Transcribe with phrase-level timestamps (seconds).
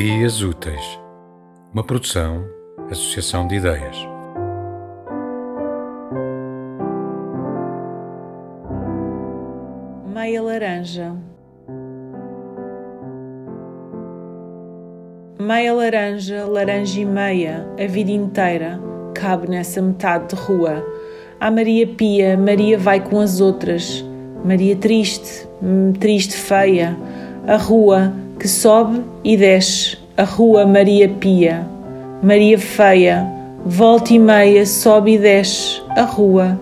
[0.00, 0.98] Ideias Úteis,
[1.74, 2.46] uma produção,
[2.90, 3.98] associação de ideias.
[10.10, 11.14] Meia laranja.
[15.38, 18.80] Meia laranja, laranja e meia, a vida inteira,
[19.14, 20.82] cabe nessa metade de rua.
[21.38, 24.02] A Maria Pia, Maria vai com as outras.
[24.42, 26.96] Maria triste, hum, triste feia.
[27.46, 29.98] A rua que sobe e desce.
[30.16, 31.66] A rua Maria Pia.
[32.22, 33.26] Maria feia,
[33.64, 35.80] volta e meia, sobe e desce.
[35.90, 36.58] A rua.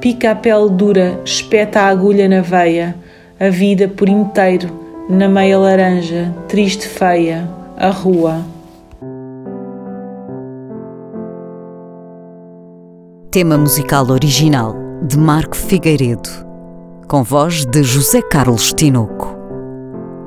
[0.00, 2.96] Pica a pele dura, espeta a agulha na veia.
[3.38, 4.68] A vida por inteiro,
[5.08, 7.48] na meia laranja, triste feia.
[7.76, 8.44] A rua.
[13.30, 16.28] Tema musical original de Marco Figueiredo,
[17.08, 19.31] com voz de José Carlos Tinoco.